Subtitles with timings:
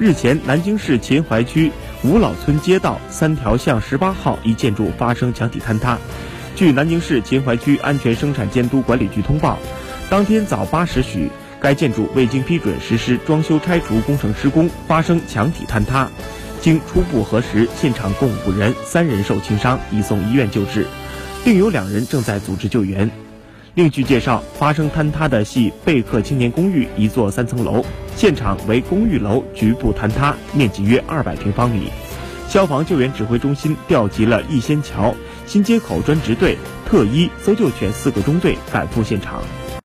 [0.00, 1.70] 日前，南京市秦淮区
[2.02, 5.98] 五老村街道三条巷十八号一建筑发生墙体坍塌。
[6.56, 9.58] 据南京市秦淮区安全生产监督管理局通报，
[10.08, 16.08] 当天早八时许，该建筑未经批准实施装修拆除工程施工，发生墙体坍塌。
[16.62, 20.86] 经初步核实，现场共五人，三人受轻伤，已送医院救治，
[21.44, 23.10] 另有两人正在组织救援。
[23.74, 27.84] 另据介绍，发生坍塌的系贝克青年公寓一座三层楼，
[28.16, 31.88] 现场为公寓楼局部坍塌，面积约二百平方米。
[32.48, 35.14] 消防救援指挥中心调集了逸仙桥、
[35.46, 39.40] 新街口专职队、特一、搜救犬四个中队赶赴现场。